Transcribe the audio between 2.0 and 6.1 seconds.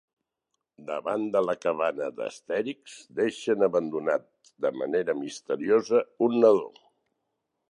d'Astèrix deixen abandonat de manera misteriosa